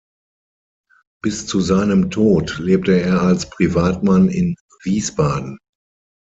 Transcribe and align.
Bis 1.21 1.45
zu 1.45 1.61
seinem 1.61 2.09
Tod 2.09 2.57
lebte 2.57 2.99
er 2.99 3.21
als 3.21 3.47
Privatmann 3.47 4.29
in 4.29 4.55
Wiesbaden. 4.83 5.59